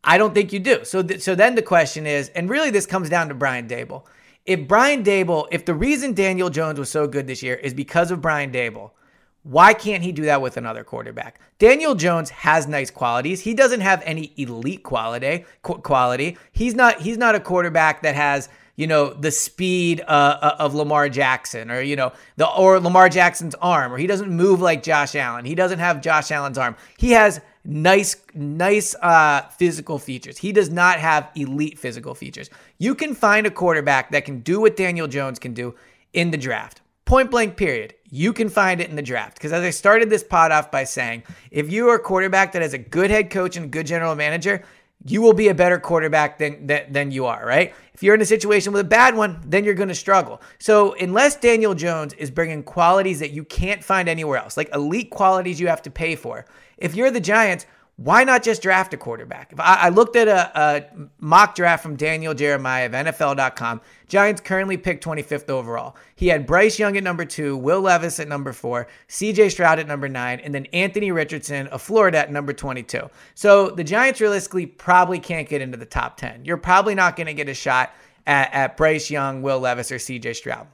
I 0.04 0.18
don't 0.18 0.34
think 0.34 0.52
you 0.52 0.60
do. 0.60 0.84
So, 0.86 1.04
th- 1.04 1.22
so 1.22 1.36
then 1.36 1.54
the 1.54 1.62
question 1.62 2.08
is, 2.08 2.30
and 2.30 2.50
really 2.50 2.72
this 2.72 2.88
comes 2.88 3.10
down 3.10 3.30
to 3.30 3.36
Brian 3.36 3.68
Daboll. 3.68 4.06
If 4.46 4.68
Brian 4.68 5.04
Daboll, 5.04 5.48
if 5.52 5.66
the 5.66 5.74
reason 5.74 6.14
Daniel 6.14 6.50
Jones 6.50 6.80
was 6.80 6.90
so 6.90 7.08
good 7.08 7.28
this 7.28 7.42
year 7.42 7.56
is 7.56 7.74
because 7.74 8.12
of 8.12 8.22
Brian 8.22 8.52
Daboll, 8.52 8.92
why 9.44 9.74
can't 9.74 10.04
he 10.04 10.12
do 10.12 10.24
that 10.24 10.42
with 10.42 10.58
another 10.58 10.84
quarterback? 10.84 11.40
Daniel 11.60 11.96
Jones 11.96 12.30
has 12.30 12.68
nice 12.68 12.90
qualities. 12.90 13.42
He 13.42 13.54
doesn't 13.54 13.82
have 13.82 14.02
any 14.06 14.34
elite 14.38 14.84
quality. 14.84 15.46
Quality. 15.62 16.38
He's 16.52 16.76
not. 16.76 17.02
He's 17.02 17.18
not 17.18 17.36
a 17.36 17.40
quarterback 17.40 18.02
that 18.04 18.16
has 18.16 18.50
you 18.76 18.88
know, 18.88 19.14
the 19.14 19.32
speed 19.32 20.02
uh, 20.02 20.38
uh, 20.42 20.56
of 20.60 20.74
Lamar 20.74 21.08
Jackson 21.08 21.70
or, 21.70 21.82
you 21.82 21.96
know, 21.96 22.12
the 22.38 22.50
or 22.50 22.80
Lamar 22.80 23.08
Jackson's 23.08 23.54
arm 23.56 23.94
or 23.94 23.98
he 23.98 24.08
doesn't 24.08 24.30
move 24.30 24.62
like 24.62 24.82
Josh 24.82 25.16
Allen. 25.16 25.46
He 25.46 25.54
doesn't 25.54 25.80
have 25.80 26.02
Josh 26.02 26.32
Allen's 26.32 26.58
arm. 26.58 26.76
He 26.98 27.12
has 27.12 27.40
nice 27.66 28.18
nice 28.34 28.96
uh, 28.96 29.42
physical 29.58 30.00
features. 30.00 30.38
He 30.38 30.52
does 30.52 30.70
not 30.70 31.00
have 31.00 31.30
elite 31.36 31.80
physical 31.80 32.14
features. 32.16 32.50
You 32.78 32.96
can 32.96 33.16
find 33.16 33.48
a 33.48 33.52
quarterback 33.52 34.12
that 34.12 34.26
can 34.26 34.40
do 34.40 34.60
what 34.62 34.76
Daniel 34.76 35.08
Jones 35.08 35.40
can 35.40 35.54
do 35.54 35.76
in 36.14 36.32
the 36.32 36.38
draft. 36.38 36.82
Point 37.06 37.32
blank 37.32 37.58
period. 37.58 37.96
You 38.10 38.32
can 38.32 38.50
find 38.50 38.80
it 38.80 38.90
in 38.90 38.96
the 38.96 39.02
draft. 39.02 39.36
Because 39.36 39.52
as 39.52 39.64
I 39.64 39.72
started 39.72 40.10
this 40.10 40.24
pod 40.24 40.52
off 40.52 40.72
by 40.72 40.86
saying, 40.86 41.24
if 41.52 41.72
you 41.72 41.90
are 41.90 41.96
a 41.96 42.00
quarterback 42.00 42.54
that 42.54 42.62
has 42.62 42.74
a 42.74 42.78
good 42.78 43.12
head 43.12 43.30
coach 43.30 43.58
and 43.58 43.66
a 43.66 43.70
good 43.70 43.88
general 43.88 44.16
manager, 44.16 44.64
you 45.06 45.22
will 45.22 45.34
be 45.34 45.50
a 45.50 45.54
better 45.54 45.80
quarterback 45.80 46.38
than, 46.38 46.66
than, 46.66 46.92
than 46.92 47.12
you 47.12 47.26
are, 47.26 47.46
right? 47.46 47.74
If 47.94 48.02
you're 48.02 48.16
in 48.16 48.22
a 48.22 48.26
situation 48.26 48.72
with 48.72 48.82
a 48.82 48.88
bad 48.88 49.16
one, 49.16 49.42
then 49.46 49.66
you're 49.66 49.74
going 49.74 49.90
to 49.90 49.96
struggle. 49.96 50.42
So, 50.60 50.94
unless 50.94 51.36
Daniel 51.36 51.76
Jones 51.76 52.14
is 52.14 52.32
bringing 52.32 52.64
qualities 52.64 53.20
that 53.20 53.32
you 53.32 53.44
can't 53.44 53.84
find 53.84 54.08
anywhere 54.08 54.38
else, 54.38 54.56
like 54.56 54.74
elite 54.74 55.10
qualities 55.10 55.60
you 55.60 55.68
have 55.68 55.82
to 55.82 55.92
pay 55.92 56.16
for, 56.16 56.46
if 56.84 56.96
you're 56.96 57.10
the 57.10 57.22
Giants, 57.22 57.66
why 57.96 58.24
not 58.24 58.44
just 58.44 58.62
draft 58.62 58.94
a 58.94 58.98
quarterback? 58.98 59.54
If 59.54 59.60
I, 59.60 59.76
I 59.82 59.90
looked 59.90 60.16
at 60.16 60.28
a, 60.28 60.60
a, 60.60 60.86
mock 61.20 61.56
draft 61.56 61.84
from 61.84 61.96
Daniel 61.96 62.34
Jeremiah 62.34 62.88
of 62.88 62.92
NFL.com. 62.92 63.82
Giants 64.08 64.42
currently 64.42 64.78
picked 64.78 65.04
25th 65.04 65.50
overall. 65.50 65.96
He 66.16 66.28
had 66.28 66.46
Bryce 66.46 66.80
Young 66.80 66.98
at 66.98 67.04
number 67.04 67.24
two, 67.24 67.56
Will 67.56 67.82
Levis 67.82 68.20
at 68.20 68.28
number 68.28 68.52
four, 68.52 68.88
CJ 69.10 69.52
Stroud 69.52 69.80
at 69.80 69.88
number 69.88 70.10
nine, 70.10 70.40
and 70.40 70.54
then 70.54 70.66
Anthony 70.74 71.12
Richardson 71.12 71.68
of 71.68 71.82
Florida 71.82 72.18
at 72.18 72.32
number 72.32 72.52
22. 72.52 73.10
So 73.36 73.70
the 73.70 73.84
Giants 73.84 74.20
realistically 74.20 74.66
probably 74.66 75.20
can't 75.20 75.48
get 75.48 75.62
into 75.62 75.78
the 75.78 75.86
top 75.86 76.18
10. 76.18 76.46
You're 76.46 76.58
probably 76.58 76.96
not 76.96 77.16
going 77.16 77.28
to 77.28 77.34
get 77.34 77.48
a 77.48 77.54
shot 77.54 77.94
at, 78.26 78.54
at 78.54 78.78
Bryce 78.78 79.10
Young, 79.10 79.42
Will 79.42 79.60
Levis, 79.60 79.92
or 79.92 79.98
CJ 79.98 80.36
Stroud. 80.36 80.68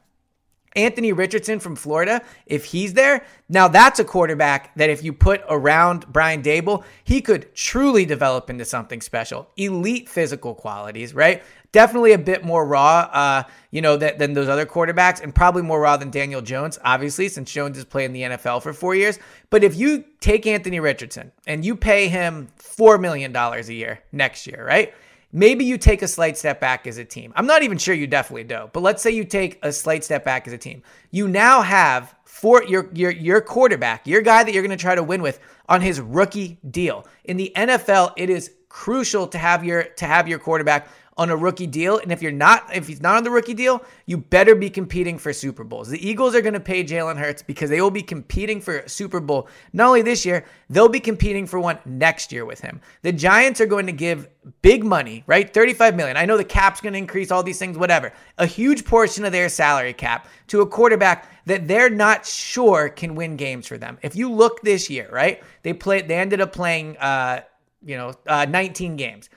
Anthony 0.76 1.12
Richardson 1.14 1.60
from 1.60 1.76
Florida, 1.76 2.22
if 2.46 2.66
he's 2.66 2.94
there, 2.94 3.26
now 3.48 3.68
that's 3.68 4.00
a 4.00 4.04
quarterback 4.04 4.76
that 4.76 4.90
if 4.90 5.04
you 5.04 5.14
put 5.14 5.42
around 5.50 6.06
Brian 6.12 6.44
Daboll, 6.44 6.84
he 7.04 7.22
could 7.22 7.54
truly 7.56 8.06
develop 8.06 8.50
into 8.50 8.66
something 8.66 9.02
special. 9.02 9.50
Elite 9.58 10.08
physical 10.08 10.54
qualities, 10.54 11.14
right? 11.14 11.44
Definitely 11.72 12.14
a 12.14 12.18
bit 12.18 12.44
more 12.44 12.66
raw, 12.66 13.10
uh, 13.12 13.44
you 13.72 13.82
know, 13.82 13.98
than, 13.98 14.18
than 14.18 14.34
those 14.34 14.50
other 14.50 14.66
quarterbacks, 14.66 15.22
and 15.22 15.34
probably 15.34 15.62
more 15.62 15.80
raw 15.80 15.98
than 15.98 16.10
Daniel 16.10 16.42
Jones, 16.42 16.80
obviously, 16.84 17.30
since 17.30 17.52
Jones 17.52 17.78
has 17.78 17.86
played 17.86 18.06
in 18.06 18.14
the 18.14 18.22
NFL 18.22 18.64
for 18.64 18.74
four 18.74 18.96
years. 18.96 19.20
But 19.50 19.64
if 19.64 19.76
you 19.76 20.04
take 20.20 20.48
Anthony 20.48 20.80
Richardson 20.80 21.32
and 21.46 21.64
you 21.64 21.76
pay 21.76 22.08
him 22.08 22.48
$4 22.60 23.00
million 23.00 23.36
a 23.36 23.62
year 23.72 24.00
next 24.12 24.48
year, 24.48 24.66
right? 24.66 24.94
Maybe 25.32 25.64
you 25.64 25.78
take 25.78 26.02
a 26.02 26.08
slight 26.08 26.38
step 26.38 26.60
back 26.60 26.88
as 26.88 26.98
a 26.98 27.06
team. 27.06 27.34
I'm 27.36 27.46
not 27.46 27.62
even 27.62 27.78
sure 27.78 27.94
you 27.94 28.08
definitely 28.08 28.46
do, 28.46 28.70
but 28.74 28.82
let's 28.82 29.04
say 29.04 29.12
you 29.12 29.24
take 29.24 29.60
a 29.62 29.72
slight 29.72 30.04
step 30.04 30.26
back 30.26 30.48
as 30.48 30.54
a 30.54 30.58
team. 30.58 30.82
You 31.12 31.28
now 31.28 31.62
have 31.62 32.16
for 32.26 32.64
your 32.64 32.90
your 32.94 33.12
your 33.12 33.42
quarterback, 33.42 34.08
your 34.08 34.22
guy 34.22 34.44
that 34.44 34.54
you're 34.54 34.64
going 34.64 34.76
to 34.76 34.82
try 34.82 34.96
to 34.96 35.04
win 35.04 35.22
with 35.22 35.40
on 35.68 35.82
his 35.82 36.02
rookie 36.02 36.58
deal. 36.70 37.06
In 37.26 37.38
the 37.38 37.52
NFL, 37.56 38.14
it 38.18 38.30
is 38.30 38.52
crucial 38.70 39.28
to 39.28 39.38
have 39.38 39.64
your 39.64 39.84
to 39.84 40.06
have 40.06 40.28
your 40.28 40.40
quarterback 40.40 40.88
on 41.20 41.30
a 41.30 41.36
rookie 41.36 41.68
deal. 41.68 41.98
And 41.98 42.14
if 42.14 42.22
you're 42.22 42.32
not, 42.32 42.74
if 42.74 42.88
he's 42.88 43.02
not 43.02 43.18
on 43.18 43.26
the 43.26 43.30
rookie 43.30 43.54
deal, 43.54 43.84
you 44.06 44.18
better 44.18 44.56
be 44.56 44.70
competing 44.70 45.18
for 45.18 45.34
Super 45.34 45.66
Bowls. 45.66 45.90
The 45.90 46.08
Eagles 46.08 46.34
are 46.34 46.42
going 46.42 46.54
to 46.54 46.62
pay 46.62 46.82
Jalen 46.82 47.18
Hurts 47.18 47.44
because 47.44 47.70
they 47.70 47.82
will 47.82 47.92
be 47.92 48.02
competing 48.02 48.62
for 48.62 48.88
Super 48.88 49.20
Bowl 49.20 49.50
not 49.74 49.88
only 49.88 50.02
this 50.02 50.26
year, 50.26 50.46
they'll 50.70 50.88
be 50.88 51.02
competing 51.02 51.46
for 51.46 51.60
one 51.60 51.78
next 51.86 52.32
year 52.32 52.46
with 52.46 52.62
him. 52.62 52.80
The 53.02 53.12
Giants 53.12 53.60
are 53.60 53.66
going 53.66 53.86
to 53.88 53.92
give 53.92 54.30
big 54.62 54.86
money, 54.86 55.26
right? 55.28 55.54
35 55.54 55.98
million. 55.98 56.16
I 56.16 56.24
know 56.24 56.38
the 56.38 56.46
cap's 56.46 56.80
going 56.80 56.94
to 56.94 57.00
increase 57.00 57.32
all 57.32 57.44
these 57.44 57.60
things, 57.60 57.78
whatever. 57.78 58.14
A 58.38 58.46
huge 58.46 58.86
portion 58.86 59.26
of 59.26 59.34
their 59.34 59.50
salary 59.50 59.94
cap 59.94 60.26
to 60.48 60.62
a 60.62 60.68
quarterback 60.68 61.30
that 61.48 61.68
they're 61.68 61.90
not 61.90 62.26
sure 62.26 62.88
can 62.88 63.14
win 63.14 63.36
games 63.36 63.68
for 63.68 63.78
them. 63.78 63.98
If 64.02 64.16
you 64.16 64.32
look 64.32 64.62
this 64.62 64.90
year, 64.90 65.10
right? 65.12 65.44
They 65.64 65.74
played 65.74 66.08
they 66.08 66.16
ended 66.16 66.40
up 66.40 66.54
playing 66.54 66.96
uh, 66.98 67.42
you 67.86 67.98
know, 67.98 68.14
uh, 68.28 68.46
19 68.46 68.96
games. 68.96 69.30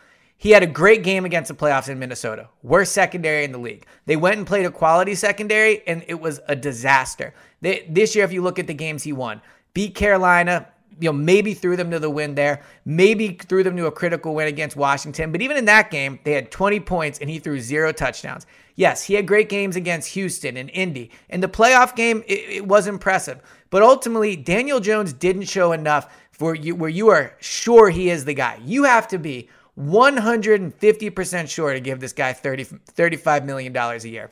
He 0.42 0.50
had 0.50 0.64
a 0.64 0.66
great 0.66 1.04
game 1.04 1.24
against 1.24 1.46
the 1.46 1.54
playoffs 1.54 1.88
in 1.88 2.00
Minnesota. 2.00 2.48
Worst 2.64 2.90
secondary 2.90 3.44
in 3.44 3.52
the 3.52 3.58
league. 3.58 3.86
They 4.06 4.16
went 4.16 4.38
and 4.38 4.44
played 4.44 4.66
a 4.66 4.72
quality 4.72 5.14
secondary, 5.14 5.86
and 5.86 6.04
it 6.08 6.20
was 6.20 6.40
a 6.48 6.56
disaster. 6.56 7.32
They, 7.60 7.86
this 7.88 8.16
year, 8.16 8.24
if 8.24 8.32
you 8.32 8.42
look 8.42 8.58
at 8.58 8.66
the 8.66 8.74
games 8.74 9.04
he 9.04 9.12
won, 9.12 9.40
beat 9.72 9.94
Carolina, 9.94 10.66
you 10.98 11.08
know, 11.08 11.12
maybe 11.12 11.54
threw 11.54 11.76
them 11.76 11.92
to 11.92 12.00
the 12.00 12.10
win 12.10 12.34
there, 12.34 12.62
maybe 12.84 13.28
threw 13.34 13.62
them 13.62 13.76
to 13.76 13.86
a 13.86 13.92
critical 13.92 14.34
win 14.34 14.48
against 14.48 14.74
Washington. 14.74 15.30
But 15.30 15.42
even 15.42 15.56
in 15.56 15.64
that 15.66 15.92
game, 15.92 16.18
they 16.24 16.32
had 16.32 16.50
20 16.50 16.80
points 16.80 17.20
and 17.20 17.30
he 17.30 17.38
threw 17.38 17.60
zero 17.60 17.92
touchdowns. 17.92 18.44
Yes, 18.74 19.04
he 19.04 19.14
had 19.14 19.28
great 19.28 19.48
games 19.48 19.76
against 19.76 20.08
Houston 20.14 20.56
and 20.56 20.70
Indy. 20.70 21.12
And 21.30 21.40
the 21.40 21.46
playoff 21.46 21.94
game, 21.94 22.24
it, 22.26 22.50
it 22.50 22.66
was 22.66 22.88
impressive. 22.88 23.38
But 23.70 23.82
ultimately, 23.82 24.34
Daniel 24.34 24.80
Jones 24.80 25.12
didn't 25.12 25.44
show 25.44 25.70
enough 25.70 26.12
for 26.32 26.56
you 26.56 26.74
where 26.74 26.90
you 26.90 27.10
are 27.10 27.36
sure 27.38 27.90
he 27.90 28.10
is 28.10 28.24
the 28.24 28.34
guy. 28.34 28.58
You 28.64 28.82
have 28.82 29.06
to 29.06 29.18
be 29.18 29.48
150% 29.78 31.48
sure 31.48 31.72
to 31.72 31.80
give 31.80 32.00
this 32.00 32.12
guy 32.12 32.32
30, 32.32 32.64
$35 32.64 33.44
million 33.44 33.76
a 33.76 33.96
year. 34.04 34.30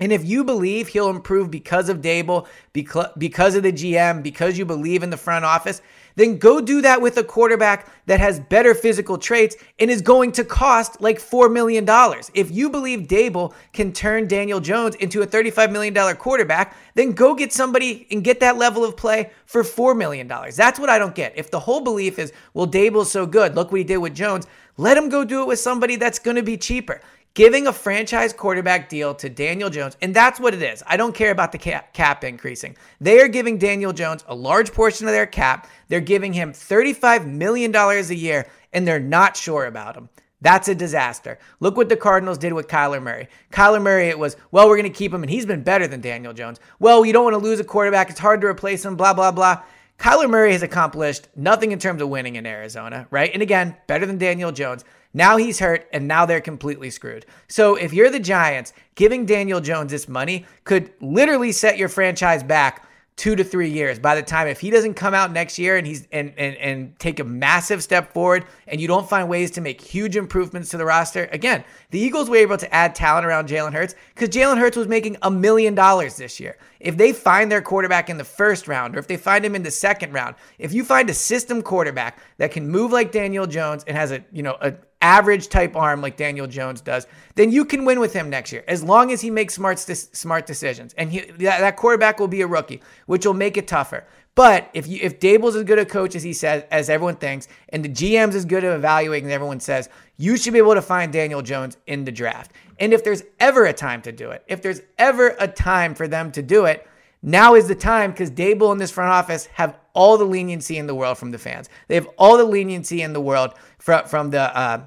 And 0.00 0.12
if 0.12 0.24
you 0.24 0.44
believe 0.44 0.88
he'll 0.88 1.10
improve 1.10 1.50
because 1.50 1.88
of 1.88 2.00
Daboll, 2.00 2.46
because 2.72 3.56
of 3.56 3.62
the 3.64 3.72
GM, 3.72 4.22
because 4.22 4.56
you 4.56 4.64
believe 4.64 5.02
in 5.02 5.10
the 5.10 5.16
front 5.16 5.44
office, 5.44 5.82
then 6.18 6.36
go 6.36 6.60
do 6.60 6.82
that 6.82 7.00
with 7.00 7.16
a 7.16 7.22
quarterback 7.22 7.88
that 8.06 8.18
has 8.18 8.40
better 8.40 8.74
physical 8.74 9.18
traits 9.18 9.56
and 9.78 9.88
is 9.88 10.02
going 10.02 10.32
to 10.32 10.44
cost 10.44 11.00
like 11.00 11.18
$4 11.18 11.50
million. 11.52 11.86
If 12.34 12.50
you 12.50 12.70
believe 12.70 13.06
Daboll 13.06 13.54
can 13.72 13.92
turn 13.92 14.26
Daniel 14.26 14.58
Jones 14.58 14.96
into 14.96 15.22
a 15.22 15.26
$35 15.26 15.70
million 15.70 15.94
quarterback, 16.16 16.76
then 16.94 17.12
go 17.12 17.36
get 17.36 17.52
somebody 17.52 18.08
and 18.10 18.24
get 18.24 18.40
that 18.40 18.58
level 18.58 18.84
of 18.84 18.96
play 18.96 19.30
for 19.46 19.62
$4 19.62 19.96
million. 19.96 20.26
That's 20.26 20.80
what 20.80 20.90
I 20.90 20.98
don't 20.98 21.14
get. 21.14 21.34
If 21.36 21.52
the 21.52 21.60
whole 21.60 21.82
belief 21.82 22.18
is, 22.18 22.32
well, 22.52 22.66
Daboll's 22.66 23.12
so 23.12 23.24
good, 23.24 23.54
look 23.54 23.70
what 23.70 23.78
he 23.78 23.84
did 23.84 23.98
with 23.98 24.16
Jones, 24.16 24.48
let 24.76 24.96
him 24.96 25.08
go 25.08 25.24
do 25.24 25.42
it 25.42 25.46
with 25.46 25.60
somebody 25.60 25.94
that's 25.94 26.18
going 26.18 26.36
to 26.36 26.42
be 26.42 26.56
cheaper 26.56 27.00
giving 27.34 27.66
a 27.66 27.72
franchise 27.72 28.32
quarterback 28.32 28.88
deal 28.88 29.14
to 29.14 29.28
Daniel 29.28 29.70
Jones, 29.70 29.96
and 30.02 30.14
that's 30.14 30.40
what 30.40 30.54
it 30.54 30.62
is. 30.62 30.82
I 30.86 30.96
don't 30.96 31.14
care 31.14 31.30
about 31.30 31.52
the 31.52 31.58
cap, 31.58 31.92
cap, 31.92 32.24
increasing. 32.24 32.76
They 33.00 33.20
are 33.20 33.28
giving 33.28 33.58
Daniel 33.58 33.92
Jones 33.92 34.24
a 34.26 34.34
large 34.34 34.72
portion 34.72 35.06
of 35.06 35.12
their 35.12 35.26
cap. 35.26 35.68
They're 35.88 36.00
giving 36.00 36.32
him 36.32 36.52
$35 36.52 37.26
million 37.26 37.74
a 37.74 38.02
year, 38.12 38.46
and 38.72 38.86
they're 38.86 39.00
not 39.00 39.36
sure 39.36 39.66
about 39.66 39.96
him. 39.96 40.08
That's 40.40 40.68
a 40.68 40.74
disaster. 40.74 41.38
Look 41.58 41.76
what 41.76 41.88
the 41.88 41.96
Cardinals 41.96 42.38
did 42.38 42.52
with 42.52 42.68
Kyler 42.68 43.02
Murray. 43.02 43.28
Kyler 43.50 43.82
Murray, 43.82 44.08
it 44.08 44.18
was, 44.18 44.36
well, 44.52 44.68
we're 44.68 44.76
going 44.76 44.90
to 44.90 44.96
keep 44.96 45.12
him, 45.12 45.22
and 45.22 45.30
he's 45.30 45.46
been 45.46 45.64
better 45.64 45.88
than 45.88 46.00
Daniel 46.00 46.32
Jones. 46.32 46.60
Well, 46.78 47.04
you 47.04 47.12
don't 47.12 47.24
want 47.24 47.34
to 47.34 47.38
lose 47.38 47.58
a 47.58 47.64
quarterback. 47.64 48.08
It's 48.08 48.20
hard 48.20 48.40
to 48.42 48.46
replace 48.46 48.84
him, 48.84 48.94
blah, 48.94 49.14
blah, 49.14 49.32
blah. 49.32 49.62
Kyler 49.98 50.30
Murray 50.30 50.52
has 50.52 50.62
accomplished 50.62 51.26
nothing 51.34 51.72
in 51.72 51.80
terms 51.80 52.00
of 52.00 52.08
winning 52.08 52.36
in 52.36 52.46
Arizona, 52.46 53.08
right? 53.10 53.32
And 53.32 53.42
again, 53.42 53.76
better 53.88 54.06
than 54.06 54.16
Daniel 54.16 54.52
Jones. 54.52 54.84
Now 55.14 55.36
he's 55.36 55.58
hurt, 55.58 55.88
and 55.92 56.06
now 56.06 56.26
they're 56.26 56.40
completely 56.40 56.90
screwed. 56.90 57.26
So 57.48 57.76
if 57.76 57.92
you're 57.92 58.10
the 58.10 58.20
Giants, 58.20 58.72
giving 58.94 59.26
Daniel 59.26 59.60
Jones 59.60 59.90
this 59.90 60.08
money 60.08 60.44
could 60.64 60.92
literally 61.00 61.52
set 61.52 61.78
your 61.78 61.88
franchise 61.88 62.42
back 62.42 62.88
two 63.18 63.34
to 63.34 63.42
three 63.42 63.68
years. 63.68 63.98
By 63.98 64.14
the 64.14 64.22
time 64.22 64.46
if 64.46 64.60
he 64.60 64.70
doesn't 64.70 64.94
come 64.94 65.12
out 65.12 65.32
next 65.32 65.58
year 65.58 65.76
and 65.76 65.86
he's 65.86 66.06
and 66.12 66.32
and 66.38 66.56
and 66.56 66.98
take 66.98 67.18
a 67.18 67.24
massive 67.24 67.82
step 67.82 68.14
forward, 68.14 68.46
and 68.68 68.80
you 68.80 68.86
don't 68.86 69.08
find 69.08 69.28
ways 69.28 69.50
to 69.52 69.60
make 69.60 69.80
huge 69.80 70.16
improvements 70.16 70.70
to 70.70 70.78
the 70.78 70.84
roster, 70.84 71.28
again, 71.32 71.64
the 71.90 71.98
Eagles 71.98 72.30
were 72.30 72.36
able 72.36 72.56
to 72.56 72.72
add 72.72 72.94
talent 72.94 73.26
around 73.26 73.48
Jalen 73.48 73.72
Hurts 73.72 73.96
because 74.14 74.28
Jalen 74.30 74.58
Hurts 74.58 74.76
was 74.76 74.86
making 74.86 75.16
a 75.22 75.30
million 75.30 75.74
dollars 75.74 76.16
this 76.16 76.38
year. 76.38 76.56
If 76.80 76.96
they 76.96 77.12
find 77.12 77.50
their 77.50 77.60
quarterback 77.60 78.08
in 78.08 78.18
the 78.18 78.24
first 78.24 78.68
round, 78.68 78.94
or 78.94 79.00
if 79.00 79.08
they 79.08 79.16
find 79.16 79.44
him 79.44 79.56
in 79.56 79.64
the 79.64 79.70
second 79.70 80.12
round, 80.12 80.36
if 80.58 80.72
you 80.72 80.84
find 80.84 81.10
a 81.10 81.14
system 81.14 81.60
quarterback 81.60 82.20
that 82.38 82.52
can 82.52 82.68
move 82.68 82.92
like 82.92 83.10
Daniel 83.10 83.48
Jones 83.48 83.82
and 83.88 83.96
has 83.96 84.12
a 84.12 84.24
you 84.32 84.44
know 84.44 84.56
a 84.60 84.74
average 85.00 85.48
type 85.48 85.76
arm 85.76 86.00
like 86.00 86.16
Daniel 86.16 86.46
Jones 86.46 86.80
does, 86.80 87.06
then 87.34 87.52
you 87.52 87.64
can 87.64 87.84
win 87.84 88.00
with 88.00 88.12
him 88.12 88.28
next 88.30 88.52
year 88.52 88.64
as 88.66 88.82
long 88.82 89.12
as 89.12 89.20
he 89.20 89.30
makes 89.30 89.54
smart 89.54 89.78
smart 89.78 90.46
decisions. 90.46 90.94
And 90.94 91.12
he, 91.12 91.20
that, 91.20 91.60
that 91.60 91.76
quarterback 91.76 92.18
will 92.18 92.28
be 92.28 92.40
a 92.40 92.46
rookie, 92.46 92.82
which 93.06 93.24
will 93.24 93.34
make 93.34 93.56
it 93.56 93.68
tougher. 93.68 94.04
But 94.34 94.70
if 94.72 94.86
you 94.86 95.00
if 95.02 95.18
Daboll's 95.18 95.56
as 95.56 95.64
good 95.64 95.80
a 95.80 95.84
coach 95.84 96.14
as 96.14 96.22
he 96.22 96.32
says, 96.32 96.64
as 96.70 96.88
everyone 96.88 97.16
thinks, 97.16 97.48
and 97.70 97.84
the 97.84 97.88
GM's 97.88 98.36
as 98.36 98.44
good 98.44 98.62
at 98.62 98.72
evaluating 98.72 99.28
as 99.28 99.34
everyone 99.34 99.58
says, 99.58 99.88
you 100.16 100.36
should 100.36 100.52
be 100.52 100.60
able 100.60 100.74
to 100.74 100.82
find 100.82 101.12
Daniel 101.12 101.42
Jones 101.42 101.76
in 101.88 102.04
the 102.04 102.12
draft. 102.12 102.52
And 102.78 102.92
if 102.92 103.02
there's 103.02 103.24
ever 103.40 103.66
a 103.66 103.72
time 103.72 104.00
to 104.02 104.12
do 104.12 104.30
it, 104.30 104.44
if 104.46 104.62
there's 104.62 104.80
ever 104.96 105.34
a 105.40 105.48
time 105.48 105.94
for 105.94 106.06
them 106.06 106.30
to 106.32 106.42
do 106.42 106.66
it, 106.66 106.86
now 107.20 107.56
is 107.56 107.66
the 107.66 107.74
time 107.74 108.12
because 108.12 108.30
Daboll 108.30 108.70
and 108.70 108.80
this 108.80 108.92
front 108.92 109.10
office 109.10 109.46
have 109.54 109.76
all 109.98 110.16
the 110.16 110.24
leniency 110.24 110.78
in 110.78 110.86
the 110.86 110.94
world 110.94 111.18
from 111.18 111.32
the 111.32 111.38
fans. 111.38 111.68
They 111.88 111.96
have 111.96 112.08
all 112.16 112.38
the 112.38 112.44
leniency 112.44 113.02
in 113.02 113.12
the 113.12 113.20
world 113.20 113.54
from 113.78 114.06
from 114.06 114.30
the 114.30 114.56
uh, 114.56 114.82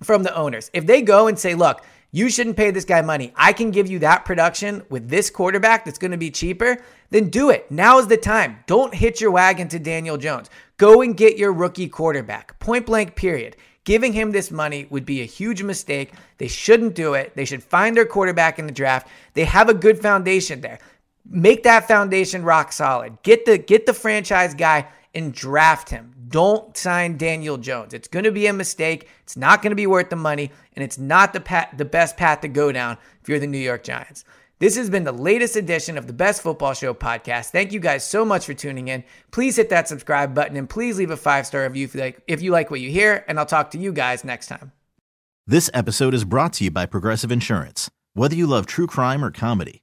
from 0.00 0.22
the 0.22 0.34
owners. 0.34 0.70
If 0.72 0.86
they 0.86 1.02
go 1.02 1.26
and 1.26 1.36
say, 1.36 1.56
"Look, 1.56 1.84
you 2.12 2.30
shouldn't 2.30 2.56
pay 2.56 2.70
this 2.70 2.84
guy 2.84 3.02
money. 3.02 3.32
I 3.34 3.52
can 3.52 3.72
give 3.72 3.88
you 3.88 3.98
that 3.98 4.24
production 4.24 4.84
with 4.90 5.08
this 5.08 5.28
quarterback 5.28 5.84
that's 5.84 5.98
going 5.98 6.12
to 6.12 6.16
be 6.16 6.30
cheaper," 6.30 6.78
then 7.10 7.30
do 7.30 7.50
it. 7.50 7.68
Now 7.68 7.98
is 7.98 8.06
the 8.06 8.16
time. 8.16 8.60
Don't 8.68 8.94
hitch 8.94 9.20
your 9.20 9.32
wagon 9.32 9.66
to 9.70 9.80
Daniel 9.80 10.16
Jones. 10.16 10.48
Go 10.76 11.02
and 11.02 11.16
get 11.16 11.36
your 11.36 11.52
rookie 11.52 11.88
quarterback. 11.88 12.56
Point 12.60 12.86
blank. 12.86 13.16
Period. 13.16 13.56
Giving 13.82 14.14
him 14.14 14.30
this 14.30 14.50
money 14.50 14.86
would 14.88 15.04
be 15.04 15.20
a 15.20 15.26
huge 15.26 15.62
mistake. 15.62 16.12
They 16.38 16.48
shouldn't 16.48 16.94
do 16.94 17.12
it. 17.14 17.34
They 17.34 17.44
should 17.44 17.62
find 17.62 17.94
their 17.94 18.06
quarterback 18.06 18.58
in 18.58 18.66
the 18.66 18.72
draft. 18.72 19.08
They 19.34 19.44
have 19.44 19.68
a 19.68 19.74
good 19.74 20.00
foundation 20.00 20.60
there 20.62 20.78
make 21.24 21.62
that 21.62 21.88
foundation 21.88 22.44
rock 22.44 22.72
solid. 22.72 23.22
Get 23.22 23.46
the 23.46 23.58
get 23.58 23.86
the 23.86 23.94
franchise 23.94 24.54
guy 24.54 24.88
and 25.14 25.32
draft 25.32 25.90
him. 25.90 26.12
Don't 26.28 26.76
sign 26.76 27.16
Daniel 27.16 27.56
Jones. 27.56 27.94
It's 27.94 28.08
going 28.08 28.24
to 28.24 28.32
be 28.32 28.46
a 28.46 28.52
mistake. 28.52 29.08
It's 29.22 29.36
not 29.36 29.62
going 29.62 29.70
to 29.70 29.76
be 29.76 29.86
worth 29.86 30.10
the 30.10 30.16
money, 30.16 30.50
and 30.74 30.82
it's 30.82 30.98
not 30.98 31.32
the 31.32 31.40
pat, 31.40 31.78
the 31.78 31.84
best 31.84 32.16
path 32.16 32.40
to 32.40 32.48
go 32.48 32.72
down 32.72 32.98
if 33.22 33.28
you're 33.28 33.38
the 33.38 33.46
New 33.46 33.58
York 33.58 33.84
Giants. 33.84 34.24
This 34.58 34.76
has 34.76 34.88
been 34.88 35.04
the 35.04 35.12
latest 35.12 35.56
edition 35.56 35.98
of 35.98 36.06
the 36.06 36.12
Best 36.12 36.42
Football 36.42 36.74
Show 36.74 36.94
podcast. 36.94 37.50
Thank 37.50 37.72
you 37.72 37.80
guys 37.80 38.06
so 38.06 38.24
much 38.24 38.46
for 38.46 38.54
tuning 38.54 38.88
in. 38.88 39.04
Please 39.30 39.56
hit 39.56 39.68
that 39.70 39.88
subscribe 39.88 40.34
button 40.34 40.56
and 40.56 40.70
please 40.70 40.96
leave 40.96 41.10
a 41.10 41.16
five 41.16 41.46
star 41.46 41.64
review 41.64 41.84
if 41.84 41.94
you 41.94 42.00
like 42.00 42.22
if 42.26 42.42
you 42.42 42.50
like 42.50 42.70
what 42.70 42.80
you 42.80 42.88
hear. 42.88 43.24
And 43.28 43.38
I'll 43.38 43.46
talk 43.46 43.72
to 43.72 43.78
you 43.78 43.92
guys 43.92 44.24
next 44.24 44.46
time. 44.46 44.72
This 45.46 45.68
episode 45.74 46.14
is 46.14 46.24
brought 46.24 46.54
to 46.54 46.64
you 46.64 46.70
by 46.70 46.86
Progressive 46.86 47.30
Insurance. 47.30 47.90
Whether 48.14 48.36
you 48.36 48.46
love 48.46 48.66
true 48.66 48.86
crime 48.86 49.24
or 49.24 49.30
comedy 49.30 49.82